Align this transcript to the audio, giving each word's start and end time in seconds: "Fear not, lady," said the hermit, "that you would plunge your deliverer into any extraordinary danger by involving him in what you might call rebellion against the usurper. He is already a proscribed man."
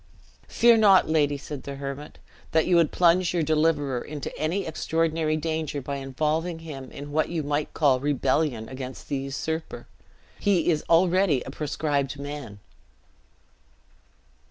"Fear 0.47 0.77
not, 0.77 1.07
lady," 1.07 1.37
said 1.37 1.61
the 1.61 1.75
hermit, 1.75 2.17
"that 2.53 2.65
you 2.65 2.75
would 2.77 2.91
plunge 2.91 3.35
your 3.35 3.43
deliverer 3.43 4.01
into 4.01 4.35
any 4.35 4.65
extraordinary 4.65 5.37
danger 5.37 5.79
by 5.79 5.97
involving 5.97 6.57
him 6.57 6.91
in 6.91 7.11
what 7.11 7.29
you 7.29 7.43
might 7.43 7.75
call 7.75 7.99
rebellion 7.99 8.67
against 8.67 9.09
the 9.09 9.17
usurper. 9.17 9.85
He 10.39 10.71
is 10.71 10.83
already 10.89 11.43
a 11.43 11.51
proscribed 11.51 12.17
man." 12.19 12.57